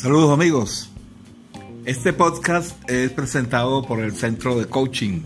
[0.00, 0.88] Saludos amigos.
[1.84, 5.20] Este podcast es presentado por el Centro de Coaching,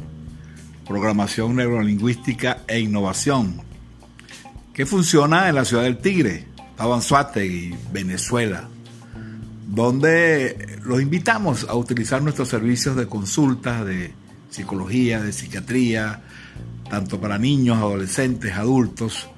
[0.85, 3.63] Programación Neurolingüística e Innovación,
[4.73, 8.69] que funciona en la ciudad del Tigre, Tabanzuategui, Venezuela,
[9.69, 14.13] donde los invitamos a utilizar nuestros servicios de consulta de
[14.51, 16.25] psicología, de psiquiatría,
[16.91, 19.29] tanto para niños, adolescentes, adultos,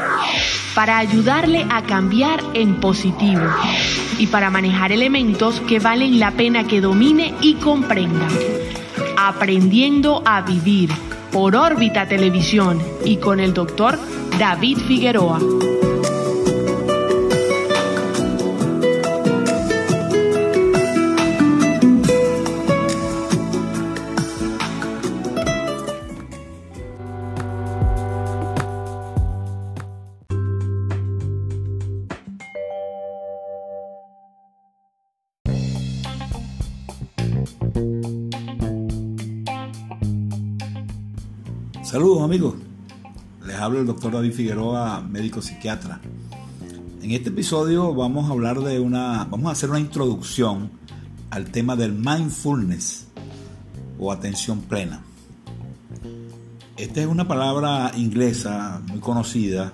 [0.76, 3.42] para ayudarle a cambiar en positivo
[4.16, 8.28] y para manejar elementos que valen la pena que domine y comprenda.
[9.16, 10.90] Aprendiendo a Vivir
[11.32, 13.98] por órbita televisión y con el doctor
[14.38, 15.40] David Figueroa.
[41.98, 42.54] Saludos amigos,
[43.44, 46.00] les habla el doctor David Figueroa, médico psiquiatra.
[47.02, 50.70] En este episodio vamos a hablar de una, vamos a hacer una introducción
[51.30, 53.08] al tema del mindfulness
[53.98, 55.02] o atención plena.
[56.76, 59.72] Esta es una palabra inglesa muy conocida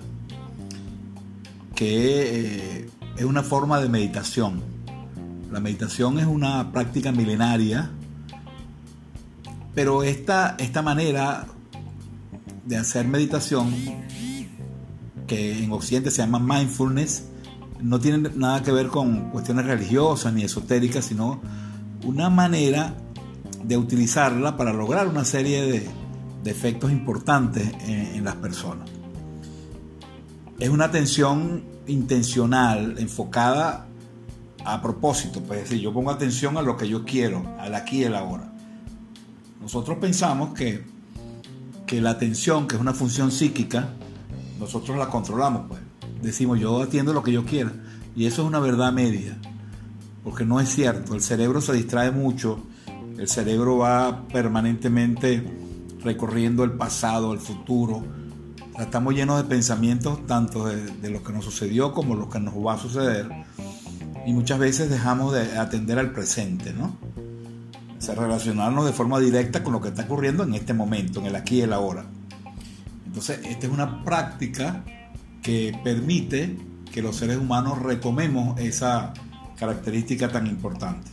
[1.75, 4.63] que eh, es una forma de meditación.
[5.51, 7.91] La meditación es una práctica milenaria,
[9.75, 11.49] pero esta, esta manera
[12.65, 13.73] de hacer meditación,
[15.27, 17.25] que en Occidente se llama mindfulness,
[17.81, 21.41] no tiene nada que ver con cuestiones religiosas ni esotéricas, sino
[22.03, 22.95] una manera
[23.63, 26.05] de utilizarla para lograr una serie de,
[26.49, 28.87] efectos importantes en, en, las personas.
[30.59, 33.87] Es una atención intencional, enfocada
[34.63, 38.01] a propósito, pues es decir, yo pongo atención a lo que yo quiero, al aquí
[38.01, 38.53] y el ahora.
[39.59, 40.85] Nosotros pensamos que
[41.85, 43.89] que la atención, que es una función psíquica,
[44.59, 45.81] nosotros la controlamos, pues.
[46.21, 47.71] Decimos, yo atiendo lo que yo quiera.
[48.15, 49.37] Y eso es una verdad media,
[50.23, 51.13] porque no es cierto.
[51.13, 52.63] El cerebro se distrae mucho,
[53.17, 55.43] el cerebro va permanentemente
[56.01, 58.03] recorriendo el pasado, el futuro.
[58.79, 62.55] Estamos llenos de pensamientos, tanto de, de lo que nos sucedió como lo que nos
[62.55, 63.29] va a suceder.
[64.25, 66.97] Y muchas veces dejamos de atender al presente, ¿no?
[67.99, 71.57] Relacionarnos de forma directa con lo que está ocurriendo en este momento, en el aquí
[71.57, 72.05] y el ahora.
[73.05, 74.83] Entonces, esta es una práctica
[75.41, 76.57] que permite
[76.91, 79.13] que los seres humanos retomemos esa
[79.57, 81.09] característica tan importante.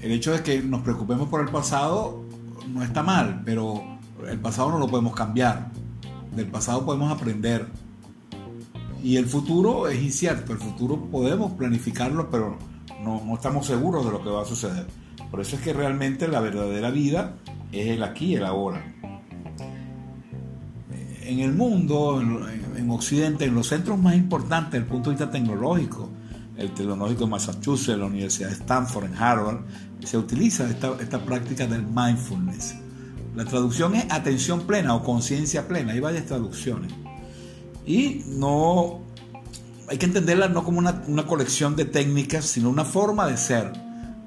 [0.00, 2.24] El hecho de que nos preocupemos por el pasado
[2.68, 3.82] no está mal, pero
[4.28, 5.70] el pasado no lo podemos cambiar.
[6.34, 7.68] Del pasado podemos aprender.
[9.02, 12.58] Y el futuro es incierto, el futuro podemos planificarlo, pero
[13.04, 14.86] no, estamos seguros de lo que va a suceder.
[15.30, 17.34] Por eso es que realmente la verdadera vida
[17.72, 18.94] es el aquí y el ahora.
[21.22, 25.30] En el mundo, en, Occidente, en los centros más importantes desde el punto de vista
[25.30, 26.10] tecnológico,
[26.56, 29.60] el Tecnológico de Massachusetts, la Universidad de Stanford, en Harvard,
[30.04, 32.76] se utiliza esta, esta práctica del mindfulness.
[33.34, 36.92] La traducción es atención plena o conciencia plena, hay varias traducciones.
[37.86, 39.03] Y no
[39.88, 43.72] hay que entenderla no como una, colección de técnicas, sino una forma de ser.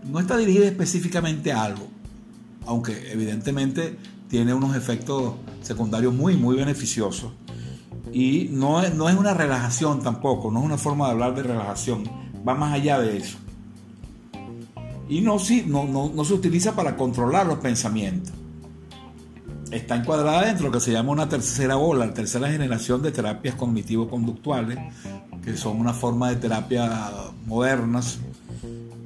[0.03, 1.87] No está dirigida específicamente a algo,
[2.65, 3.97] aunque evidentemente
[4.29, 7.31] tiene unos efectos secundarios muy, muy beneficiosos.
[8.13, 11.43] Y no es, no es una relajación tampoco, no es una forma de hablar de
[11.43, 12.03] relajación,
[12.47, 13.37] va más allá de eso.
[15.09, 18.33] Y no, sí, no, no, no se utiliza para controlar los pensamientos.
[19.71, 23.11] Está encuadrada dentro de lo que se llama una tercera ola, la tercera generación de
[23.11, 24.79] terapias cognitivo-conductuales,
[25.47, 27.09] que son una forma de terapia
[27.45, 28.19] modernas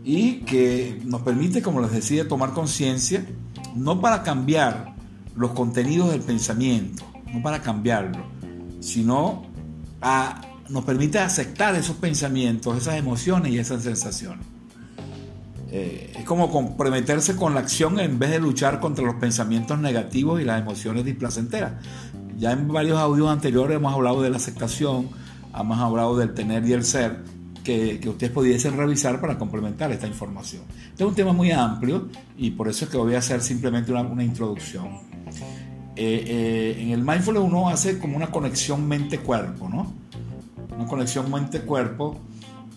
[0.04, 3.24] y que nos permite, como les decía, tomar conciencia,
[3.76, 4.96] no para cambiar
[5.36, 8.26] los contenidos del pensamiento, no para cambiarlo,
[8.80, 9.44] sino
[10.02, 14.44] a, nos permite aceptar esos pensamientos, esas emociones y esas sensaciones.
[15.70, 20.42] Eh, es como comprometerse con la acción en vez de luchar contra los pensamientos negativos
[20.42, 21.74] y las emociones displacenteras.
[22.40, 25.10] Ya en varios audios anteriores hemos hablado de la aceptación,
[25.58, 27.24] hemos hablado del tener y el ser,
[27.64, 30.64] que, que, ustedes pudiesen revisar para complementar esta información.
[30.90, 33.92] Este es un tema muy amplio y por eso es que voy a hacer simplemente
[33.92, 34.90] una, una introducción.
[35.96, 39.94] Eh, eh, en el mindfulness uno hace como una conexión mente-cuerpo, ¿no?
[40.76, 42.18] Una conexión mente-cuerpo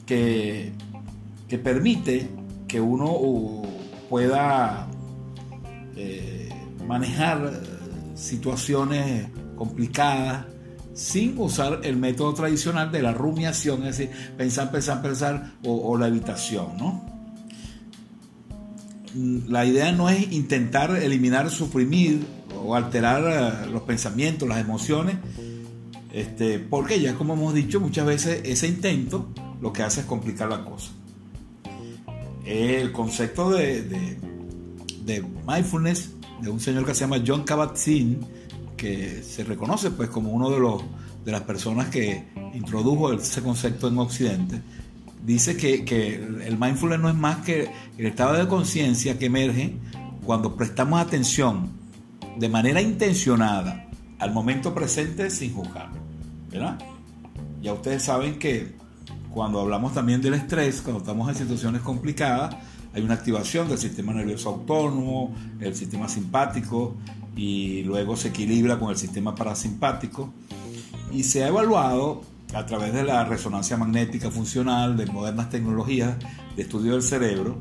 [0.04, 0.72] que,
[1.48, 2.28] que permite
[2.66, 3.66] que uno uh,
[4.10, 4.88] pueda
[5.96, 6.48] eh,
[6.86, 7.62] manejar
[8.14, 10.46] situaciones complicadas
[10.94, 16.08] sin usar el método tradicional de la rumiación, es decir, pensar, pensar, pensar o, la
[16.08, 17.12] evitación, ¿no?
[19.48, 22.24] La idea no es intentar eliminar, suprimir
[22.64, 25.16] o alterar eh, los pensamientos, las emociones,
[26.12, 29.28] este, porque ya como hemos dicho muchas veces, ese intento
[29.60, 30.90] lo que hace es complicar la cosa
[32.44, 33.82] el concepto de,
[35.04, 36.10] de, mindfulness
[36.42, 38.18] de un señor que se llama John Kabat-Zinn,
[38.84, 40.82] que se reconoce pues como uno de los
[41.24, 42.22] de las personas que
[42.52, 44.60] introdujo ese concepto en Occidente,
[45.24, 49.74] dice que, que el mindfulness no es más que el estado de conciencia que emerge
[50.26, 51.70] cuando prestamos atención
[52.36, 53.88] de manera intencionada
[54.18, 55.88] al momento presente sin juzgar.
[57.62, 58.74] Ya ustedes saben que
[59.30, 62.54] cuando hablamos también del estrés, cuando estamos en situaciones complicadas,
[62.92, 66.96] hay una activación del sistema nervioso autónomo, el sistema simpático,
[67.36, 70.32] y luego se equilibra con el sistema parasimpático.
[71.12, 72.22] Y se ha evaluado
[72.54, 76.16] a través de la resonancia magnética funcional, de modernas tecnologías
[76.56, 77.58] de estudio del cerebro,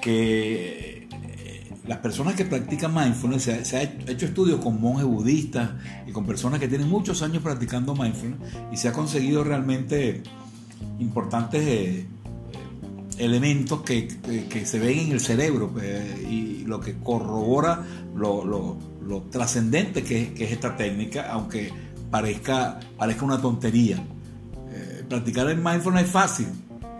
[0.00, 5.70] que eh, las personas que practican mindfulness, se se ha, hecho estudios con monjes budistas
[6.06, 8.40] y con personas que tienen muchos años practicando mindfulness
[8.72, 10.22] y se ha conseguido realmente
[10.98, 12.06] importantes eh,
[13.20, 14.08] elementos que,
[14.48, 17.84] que, se ven en el cerebro pues, y lo que corrobora
[18.16, 21.70] lo, lo, lo trascendente que, que, es esta técnica, aunque
[22.10, 24.02] parezca, parezca una tontería.
[24.72, 26.46] Eh, practicar el mindfulness es fácil,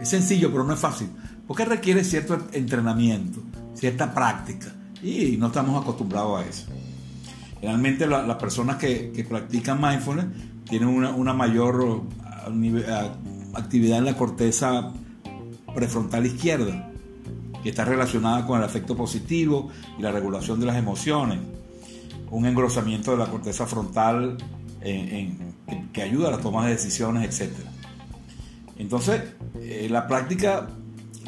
[0.00, 1.08] es sencillo, pero no es fácil,
[1.46, 3.40] porque requiere cierto entrenamiento,
[3.75, 6.66] cierta práctica, y no estamos acostumbrados a eso.
[7.61, 10.26] Generalmente las personas que, que, practican mindfulness
[10.68, 12.02] tienen una, una mayor
[13.54, 14.92] actividad en la corteza
[15.74, 16.90] prefrontal izquierda,
[17.62, 21.38] que está relacionada con el afecto positivo y la regulación de las emociones,
[22.30, 24.36] un engrosamiento de la corteza frontal
[25.92, 27.52] que ayuda a la toma de decisiones, etc.
[28.76, 29.22] Entonces,
[29.60, 30.68] eh, la práctica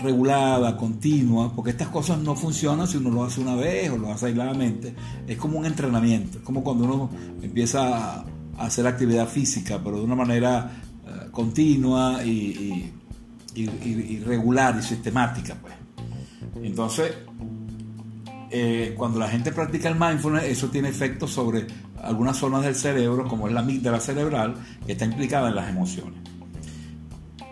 [0.03, 4.11] regulada, continua, porque estas cosas no funcionan si uno lo hace una vez o lo
[4.11, 4.95] hace aisladamente,
[5.27, 7.11] es como un entrenamiento, es como cuando uno
[7.43, 8.25] empieza a
[8.59, 10.83] hacer actividad física, pero de una manera
[11.33, 12.93] continua y,
[14.25, 15.57] regular y sistemática.
[15.61, 15.75] Pues.
[16.63, 17.13] Entonces,
[18.51, 21.67] eh, cuando la gente practica el mindfulness, eso tiene efectos sobre
[22.03, 24.55] algunas zonas del cerebro, como es la amígdala cerebral,
[24.85, 26.21] que está implicada en las emociones.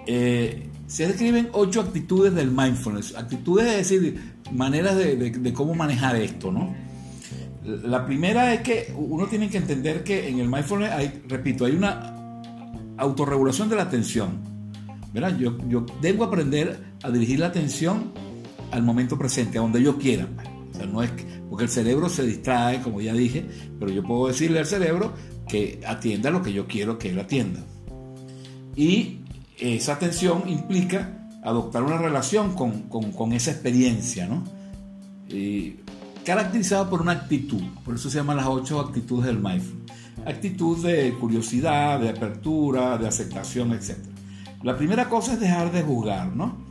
[0.07, 3.17] Eh, se describen ocho actitudes del mindfulness.
[3.17, 6.75] Actitudes es decir, maneras de, de, cómo manejar esto, ¿no?
[7.65, 11.73] La primera es que uno tiene que entender que en el mindfulness hay, repito, hay
[11.73, 12.15] una
[12.99, 14.50] autorregulación de la atención.
[15.39, 18.13] Yo, debo aprender a dirigir la atención
[18.71, 20.29] al momento presente, a donde yo quiera.
[20.71, 21.11] O sea, no es
[21.49, 23.45] porque el cerebro se distrae, como ya dije,
[23.79, 25.13] pero yo puedo decirle al cerebro
[25.49, 27.61] que atienda lo que yo quiero que él atienda.
[28.77, 29.19] Y
[29.59, 34.45] esa atención implica adoptar una relación con esa experiencia, ¿no?
[35.29, 35.77] Y
[36.25, 39.81] caracterizada por una actitud, por eso se llaman las ocho actitudes del mindfulness
[40.25, 43.97] actitud de curiosidad, de apertura, de aceptación, etc.
[44.63, 46.69] La primera cosa es dejar de juzgar, ¿no?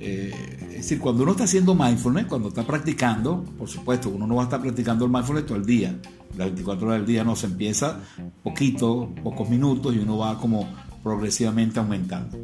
[0.00, 0.32] Eh,
[0.70, 4.42] es decir, cuando uno está haciendo mindfulness, cuando está practicando, por supuesto, uno no va
[4.42, 5.98] a estar practicando el mindfulness todo el día.
[6.36, 8.00] Las 24 horas del día no se empieza
[8.42, 10.68] poquito, pocos minutos y uno va como
[11.02, 12.38] progresivamente aumentando.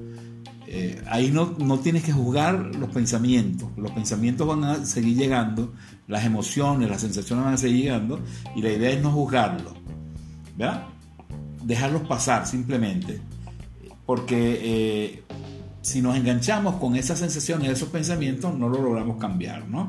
[0.66, 3.68] Eh, ahí no, no tienes que juzgar los pensamientos.
[3.76, 5.72] Los pensamientos van a seguir llegando,
[6.06, 8.20] las emociones, las sensaciones van a seguir llegando
[8.54, 9.72] y la idea es no juzgarlos.
[10.56, 10.86] ¿Verdad?
[11.64, 13.20] Dejarlos pasar simplemente.
[14.10, 15.22] Porque eh,
[15.82, 19.86] si nos enganchamos con esas sensaciones, esos pensamientos, no lo logramos cambiar, ¿no?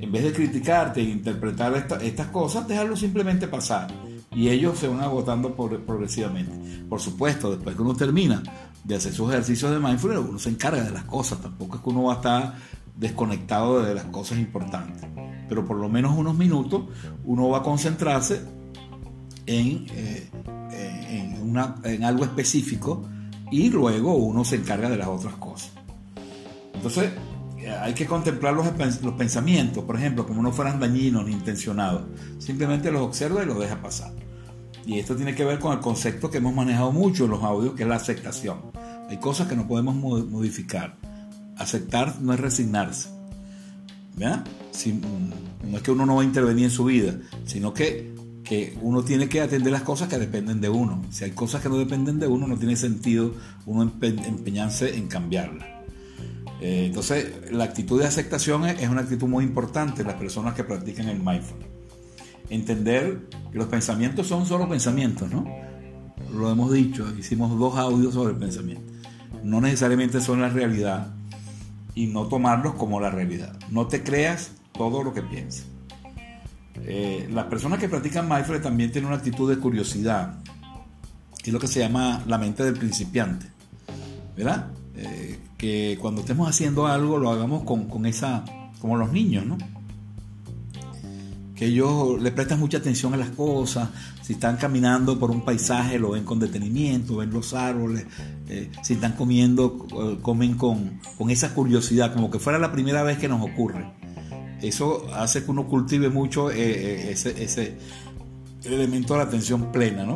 [0.00, 3.94] En vez de criticarte e interpretar estas cosas, dejarlo simplemente pasar.
[4.34, 6.82] Y ellos se van agotando progresivamente.
[6.88, 8.42] Por supuesto, después que uno termina
[8.82, 11.40] de hacer sus ejercicios de mindfulness, uno se encarga de las cosas.
[11.40, 12.54] Tampoco es que uno va a estar
[12.96, 15.06] desconectado de las cosas importantes.
[15.48, 16.86] Pero por lo menos unos minutos
[17.24, 18.40] uno va a concentrarse
[19.46, 20.28] en, eh,
[20.72, 23.13] en, en algo específico
[23.54, 25.70] y luego uno se encarga de las otras cosas.
[26.74, 27.12] Entonces,
[27.80, 28.66] hay que contemplar los,
[29.00, 32.02] los, pensamientos, por ejemplo, como no fueran dañinos ni intencionados.
[32.40, 34.12] Simplemente los observa y los deja pasar.
[34.84, 37.74] Y esto tiene que ver con el concepto que hemos manejado mucho en los audios,
[37.74, 38.58] que es la aceptación.
[39.08, 40.96] Hay cosas que no podemos modificar.
[41.56, 43.08] Aceptar no es resignarse.
[44.16, 47.14] Mm, no es que uno no va a intervenir en su vida,
[47.46, 51.02] sino que que uno tiene que atender las cosas que dependen de uno.
[51.10, 53.32] Si hay cosas que no dependen de uno, no tiene sentido
[53.66, 55.66] uno empeñarse en cambiarlas.
[56.60, 60.62] Eh, entonces, la actitud de aceptación es, una actitud muy importante en las personas que
[60.62, 61.68] practican el mindfulness.
[62.50, 65.44] Entender que los pensamientos son solo pensamientos, ¿no?
[66.32, 68.92] Lo hemos dicho, hicimos dos audios sobre el pensamiento.
[69.42, 71.14] No necesariamente son la realidad
[71.94, 73.58] y no tomarlos como la realidad.
[73.70, 75.66] No te creas todo lo que piensas.
[76.82, 80.34] Eh, las personas que practican mindfulness también tienen una actitud de curiosidad,
[81.42, 83.46] que es lo que se llama la mente del principiante,
[84.36, 84.66] ¿verdad?
[84.96, 88.44] Eh, que cuando estemos haciendo algo lo hagamos con, esa,
[88.80, 89.56] como los niños, ¿no?
[91.54, 93.88] Que ellos le prestan mucha atención a las cosas,
[94.22, 98.04] si están caminando por un paisaje lo ven con detenimiento, ven los árboles,
[98.48, 99.78] eh, si están comiendo,
[100.22, 103.86] comen con, con esa curiosidad, como que fuera la primera vez que nos ocurre
[104.68, 107.78] eso hace que uno cultive mucho eh, eh, ese,
[108.64, 110.14] elemento de la atención plena, ¿no?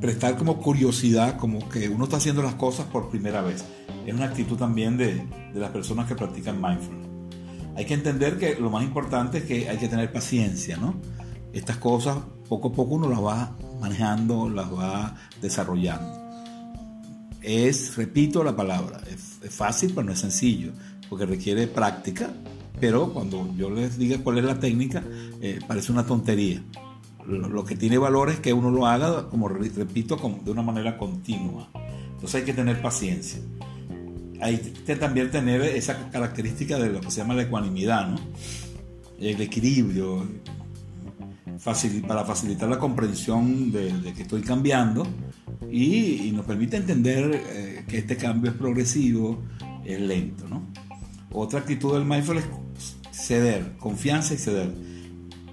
[0.00, 3.64] Prestar como curiosidad, como que uno está haciendo las cosas por primera vez.
[4.06, 7.08] Es una actitud también de, las personas que practican mindfulness.
[7.76, 10.94] Hay que entender que lo más importante es que hay que tener paciencia, ¿no?
[11.52, 12.18] Estas cosas
[12.48, 16.22] poco a poco uno las va manejando, las va desarrollando.
[17.42, 20.72] Es, repito la palabra, es fácil pero no es sencillo
[21.08, 22.30] porque requiere práctica,
[22.80, 25.02] pero cuando yo les diga cuál es la técnica,
[25.40, 26.62] eh, parece una tontería.
[27.26, 31.70] Lo, que tiene valor es que uno lo haga, como repito, de una manera continua.
[32.10, 33.40] Entonces hay que tener paciencia.
[34.40, 38.18] Hay que también tener esa característica de lo que se llama la ecuanimidad, ¿no?
[39.18, 40.26] el equilibrio,
[42.06, 45.06] para facilitar la comprensión de, que estoy cambiando
[45.70, 49.42] y, nos permite entender eh, que este cambio es progresivo,
[49.84, 50.46] es lento.
[50.48, 50.66] ¿no?
[51.32, 52.50] Otra actitud del mindfulness es
[53.14, 54.72] ceder, confianza y ceder.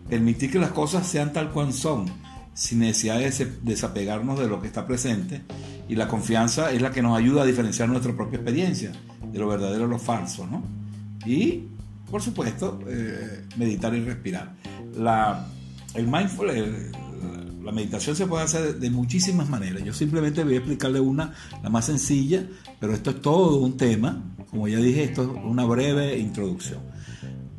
[0.10, 2.06] Permitir que las cosas sean tal cual son,
[2.54, 5.42] sin necesidad de desapegarnos de lo que está presente.
[5.88, 8.92] Y la confianza es la que nos ayuda a diferenciar nuestra propia experiencia
[9.32, 10.48] de lo verdadero a lo falso.
[10.48, 10.64] ¿no?
[11.26, 11.68] Y,
[12.10, 14.56] por supuesto, eh, meditar y respirar.
[14.98, 15.48] La,
[15.94, 16.92] el mindfulness,
[17.64, 19.84] la meditación se puede hacer de muchísimas maneras.
[19.84, 22.46] Yo simplemente voy a explicarle una, la más sencilla,
[22.80, 24.24] pero esto es todo un tema.
[24.50, 26.91] Como ya dije, esto es una breve introducción.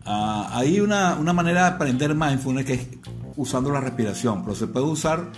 [0.04, 2.88] Ah, hay una, manera de aprender mindfulness que es
[3.36, 5.30] usando la respiración, pero se puede usar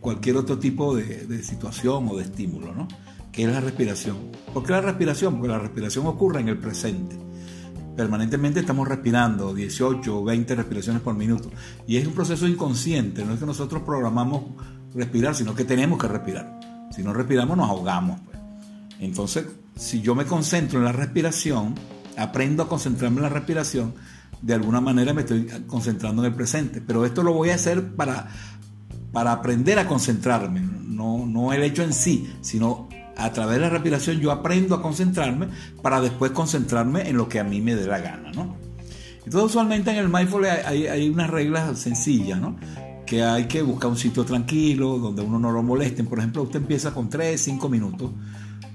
[0.00, 2.88] cualquier otro tipo de, situación o de estímulo, ¿no?
[3.30, 4.16] Que es la respiración.
[4.54, 5.34] ¿Por qué la respiración?
[5.34, 7.26] Porque la respiración ocurre en el presente
[7.96, 11.50] permanentemente estamos respirando 18 o 20 respiraciones por minuto.
[11.86, 14.42] Y es un proceso inconsciente, no es que nosotros programamos
[14.94, 16.60] respirar, sino que tenemos que respirar.
[16.94, 18.20] Si no respiramos nos ahogamos.
[18.20, 18.38] Pues.
[19.00, 21.74] Entonces, si yo me concentro en la respiración,
[22.16, 23.94] aprendo a concentrarme en la respiración,
[24.42, 26.80] de alguna manera me estoy concentrando en el presente.
[26.80, 28.28] Pero esto lo voy a hacer para,
[29.12, 33.70] para aprender a concentrarme, no, no el hecho en sí, sino a través de la
[33.70, 35.48] respiración yo aprendo a concentrarme
[35.82, 38.56] para después concentrarme en lo que a mí me dé la gana, ¿no?
[39.24, 42.56] Entonces usualmente en el mindfulness hay, unas reglas sencillas, ¿no?
[43.04, 46.06] Que hay que buscar un sitio tranquilo, donde uno no lo molesten.
[46.06, 48.10] Por ejemplo, usted empieza con 3, 5 minutos,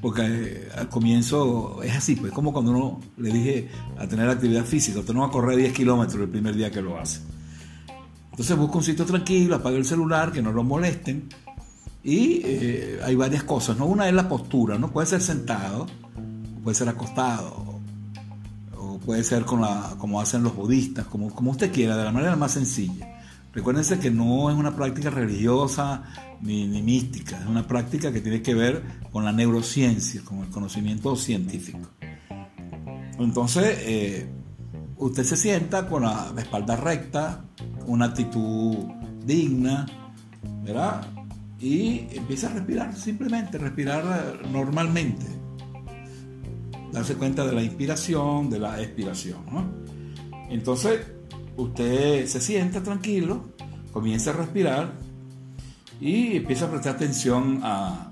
[0.01, 4.65] porque eh, al comienzo es así, pues como cuando uno le dije a tener actividad
[4.65, 7.21] física, usted no va a correr 10 kilómetros el primer día que lo hace.
[8.31, 11.29] Entonces busca un sitio tranquilo, apaga el celular, que no lo molesten,
[12.03, 13.85] Y eh, hay varias cosas, ¿no?
[13.85, 14.91] Una es la postura, ¿no?
[14.91, 15.85] Puede ser sentado,
[16.63, 17.79] puede ser acostado,
[18.75, 22.11] o puede ser con la, como hacen los budistas, como, como usted quiera, de la
[22.11, 23.10] manera más sencilla.
[23.53, 26.03] Recuérdense que no es una práctica religiosa
[26.41, 28.81] ni, mística, es una práctica que tiene que ver
[29.11, 31.89] con la neurociencia, con el conocimiento científico.
[33.19, 34.29] Entonces, eh,
[34.97, 37.43] usted se sienta con la espalda recta,
[37.87, 38.77] una actitud
[39.25, 39.85] digna,
[40.63, 41.05] ¿verdad?
[41.59, 45.25] Y empieza a respirar, simplemente respirar normalmente.
[46.93, 49.83] Darse cuenta de la inspiración, de la expiración.
[50.49, 51.01] Entonces,
[51.57, 53.49] usted se sienta tranquilo,
[53.91, 54.93] comienza a respirar
[55.99, 58.11] y empieza a prestar atención a,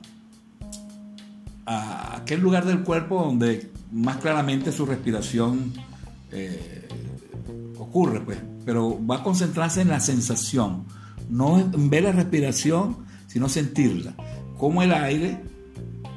[1.66, 5.74] a aquel lugar del cuerpo donde más claramente su respiración
[6.32, 6.88] eh,
[7.78, 8.38] ocurre, pues.
[8.66, 10.86] Pero va a concentrarse en la sensación,
[11.30, 14.14] no en ver la respiración, sino sentirla.
[14.58, 15.42] Cómo el aire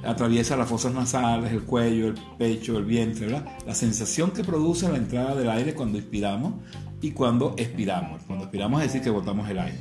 [0.04, 3.46] atraviesa las fosas nasales, el cuello, el pecho, el vientre, ¿verdad?
[3.66, 6.54] La sensación que produce la entrada del aire cuando inspiramos
[7.00, 8.22] y cuando expiramos.
[8.24, 9.78] Cuando expiramos es decir que botamos el aire.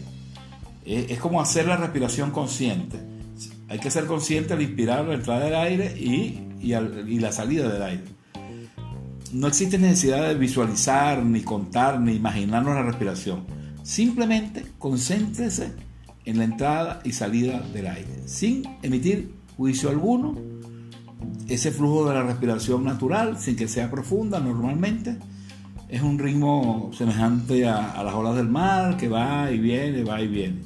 [0.85, 2.97] Es, como hacer la respiración consciente.
[3.69, 7.81] Hay que ser consciente al inspirar la entrada del aire y, y, la salida del
[7.81, 8.03] aire.
[9.31, 13.45] No existe necesidad de visualizar, ni contar, ni imaginarnos la respiración.
[13.83, 15.71] Simplemente concéntrese
[16.25, 20.35] en la entrada y salida del aire, sin emitir juicio alguno.
[21.47, 25.17] Ese flujo de la respiración natural, sin que sea profunda normalmente,
[25.89, 30.27] es un ritmo semejante a, las olas del mar que va y viene, va y
[30.27, 30.61] viene.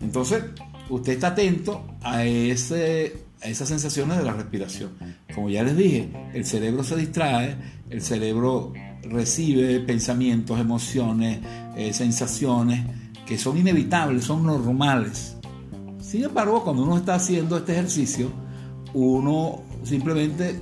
[0.00, 0.44] Entonces,
[0.88, 4.90] usted está atento a, ese, a esas sensaciones de la respiración.
[5.34, 7.56] Como ya les dije, el cerebro se distrae,
[7.90, 11.40] el cerebro recibe pensamientos, emociones,
[11.76, 12.86] eh, sensaciones
[13.26, 15.36] que son inevitables, son normales.
[16.14, 18.30] Sin embargo, cuando uno está haciendo este ejercicio,
[18.92, 20.60] uno simplemente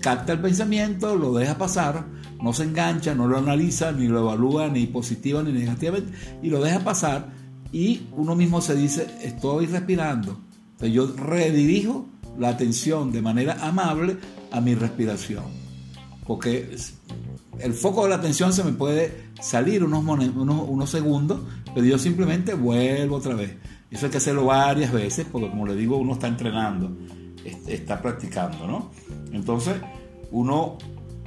[0.00, 2.06] capta el pensamiento, lo deja pasar,
[2.40, 6.12] no se engancha, no lo analiza, ni lo evalúa, ni positiva ni negativamente,
[6.44, 7.32] y lo deja pasar
[7.72, 10.38] y uno mismo se dice, estoy respirando.
[10.74, 12.06] Entonces yo redirijo
[12.38, 14.16] la atención de manera amable
[14.52, 15.42] a mi respiración,
[16.24, 16.76] porque
[17.58, 21.40] el foco de la atención se me puede salir unos, unos, unos segundos,
[21.74, 23.56] pero yo simplemente vuelvo otra vez.
[23.94, 26.96] Eso hay que hacerlo varias veces, porque como le digo, uno está entrenando,
[27.44, 28.90] está practicando, ¿no?
[29.30, 29.76] Entonces,
[30.32, 30.78] uno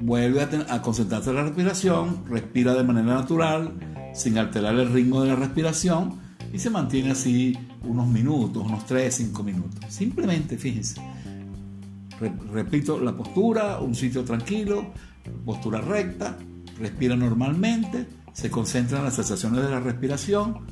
[0.02, 3.72] vuelve a, concentrarse en la respiración, respira de manera natural,
[4.14, 6.20] sin alterar el ritmo de la respiración
[6.52, 9.86] y se mantiene así unos minutos, unos 3, 5 minutos.
[9.88, 11.02] Simplemente, fíjense,
[12.52, 14.92] repito, la postura, un sitio tranquilo,
[15.46, 16.38] postura recta,
[16.78, 20.66] respira normalmente, se concentra en las sensaciones de la respiración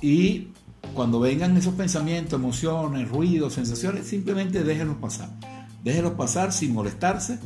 [0.00, 0.48] y
[0.94, 5.30] cuando vengan esos pensamientos, emociones, ruidos, sensaciones, simplemente déjenlos pasar.
[5.82, 7.38] Déjenlos pasar sin molestarse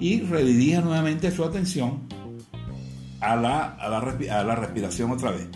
[0.00, 2.08] y redirija nuevamente su atención
[3.20, 3.88] a la, a
[4.44, 5.48] la, respiración otra vez.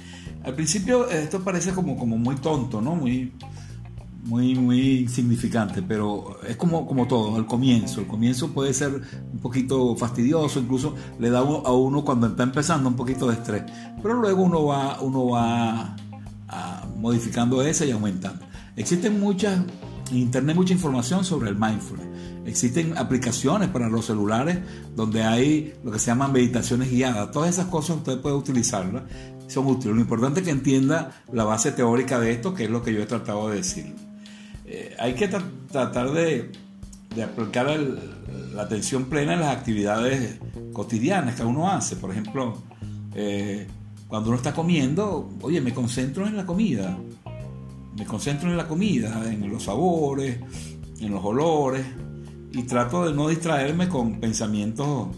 [0.44, 2.94] Al principio esto parece como, como muy tonto, ¿no?
[2.94, 3.32] Muy,
[4.24, 8.00] muy, muy insignificante, pero es como, como todo, al comienzo.
[8.00, 9.00] El comienzo puede ser
[9.32, 13.64] un poquito fastidioso, incluso le da a uno cuando está empezando un poquito de estrés,
[14.02, 15.96] pero luego uno va, uno va
[16.96, 18.44] modificando eso y aumentando.
[18.76, 19.60] Existen muchas,
[20.10, 22.06] en Internet mucha información sobre el mindfulness.
[22.46, 24.58] Existen aplicaciones para los celulares
[24.96, 27.30] donde hay lo que se llaman meditaciones guiadas.
[27.30, 29.02] Todas esas cosas usted puede utilizarlas,
[29.48, 29.94] son útiles.
[29.94, 33.02] Lo importante es que entienda la base teórica de esto, que es lo que yo
[33.02, 33.94] he tratado de decir.
[34.64, 36.52] Eh, hay que tratar de,
[37.22, 37.66] aplicar
[38.54, 40.38] la atención plena en las actividades
[40.72, 41.96] cotidianas que uno hace.
[41.96, 42.62] Por ejemplo,
[43.14, 43.66] eh,
[44.08, 46.96] cuando uno está comiendo, oye, me concentro en la comida.
[47.96, 50.38] Me concentro en la comida, en los sabores,
[51.00, 51.84] en los olores
[52.52, 55.08] y trato de no distraerme con pensamientos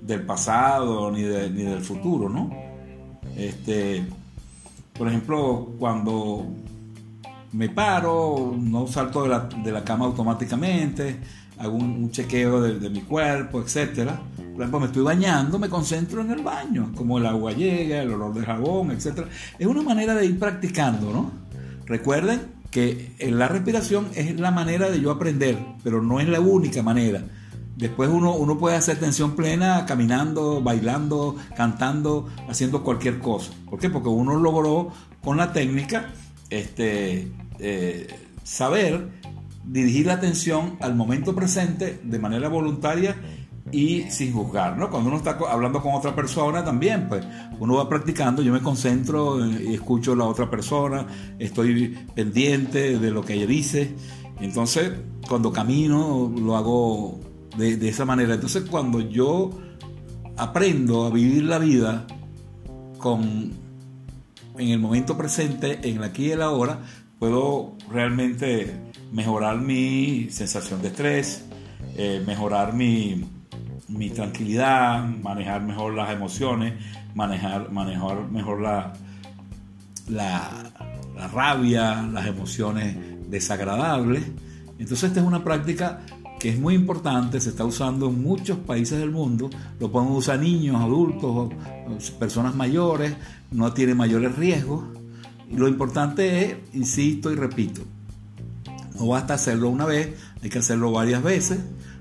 [0.00, 2.50] del pasado ni, ni del futuro, ¿no?
[3.36, 4.06] Este,
[4.96, 6.46] por ejemplo, cuando
[7.52, 11.18] me paro, no salto de la, de la cama automáticamente,
[11.58, 14.10] hago un, chequeo de, mi cuerpo, etc.
[14.36, 18.12] Por ejemplo, me estoy bañando, me concentro en el baño, como el agua llega, el
[18.12, 19.26] olor de jabón, etc.
[19.58, 21.30] Es una manera de ir practicando, ¿no?
[21.86, 22.40] Recuerden
[22.70, 27.22] que la respiración es la manera de yo aprender, pero no es la única manera.
[27.76, 33.52] Después uno, uno puede hacer tensión plena caminando, bailando, cantando, haciendo cualquier cosa.
[33.70, 33.88] ¿Por qué?
[33.88, 34.92] Porque uno logró
[35.22, 36.10] con la técnica
[36.50, 38.08] este, eh,
[38.42, 39.08] saber
[39.68, 43.16] dirigir la atención al momento presente de manera voluntaria
[43.70, 44.90] y sin juzgar, ¿no?
[44.90, 47.24] Cuando uno está hablando con otra persona también, pues
[47.58, 51.06] uno va practicando, yo me concentro y escucho a la otra persona,
[51.38, 53.94] estoy pendiente de lo que ella dice,
[54.40, 54.92] entonces
[55.28, 57.20] cuando camino lo hago
[57.58, 59.50] de, esa manera, entonces cuando yo
[60.36, 62.06] aprendo a vivir la vida
[62.96, 63.68] con
[64.56, 66.80] en el momento presente, en el aquí y el ahora,
[67.18, 68.74] puedo realmente
[69.12, 71.44] mejorar mi sensación de estrés,
[71.96, 73.24] eh, mejorar mi,
[73.88, 76.74] mi, tranquilidad, manejar mejor las emociones,
[77.14, 78.92] manejar, manejar mejor la,
[80.08, 80.50] la,
[81.16, 82.96] la rabia, las emociones
[83.30, 84.24] desagradables.
[84.78, 86.00] Entonces esta es una práctica
[86.38, 90.38] que es muy importante, se está usando en muchos países del mundo, lo pueden usar
[90.38, 91.52] niños, adultos,
[92.18, 93.14] personas mayores,
[93.50, 94.84] no tiene mayores riesgos.
[95.50, 97.82] Lo importante es, insisto y repito,
[98.98, 101.58] no basta hacerlo una vez, hay que hacerlo varias veces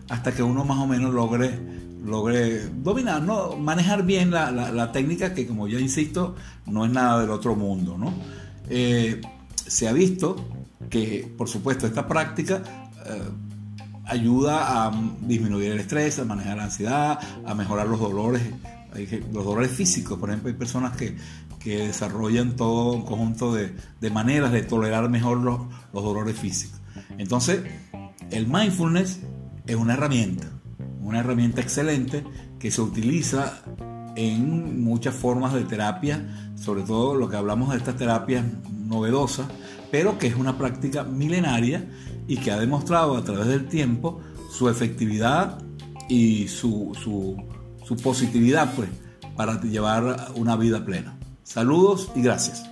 [0.10, 1.60] hasta que uno más o menos logre,
[2.04, 3.56] logre dominar, ¿no?
[3.58, 7.98] manejar bien la, técnica que como ya insisto, no es nada del otro mundo.
[7.98, 8.14] ¿no?
[8.70, 9.22] Eh,
[9.66, 10.36] se ha visto
[10.90, 12.62] que, por supuesto, esta práctica
[13.06, 13.22] eh,
[14.06, 18.42] ayuda a disminuir el estrés, a manejar la ansiedad, a mejorar los dolores,
[19.34, 20.18] los dolores físicos.
[20.18, 21.18] Por ejemplo, hay personas que,
[21.66, 23.74] desarrollan todo un conjunto de,
[24.10, 25.60] maneras de tolerar mejor los,
[25.94, 26.80] los dolores físicos.
[27.18, 27.64] Entonces,
[28.32, 29.20] el mindfulness
[29.66, 30.48] es una herramienta,
[31.02, 32.24] una herramienta excelente
[32.60, 33.62] que se utiliza
[34.16, 39.48] en muchas formas de terapia, sobre todo lo que hablamos de estas terapias novedosas,
[39.92, 41.88] pero que es una práctica milenaria
[42.28, 45.60] y que ha demostrado a través del tiempo su efectividad
[46.10, 48.90] y su, su, positividad pues,
[49.36, 51.17] para llevar una vida plena.
[51.48, 52.70] Saludos y gracias.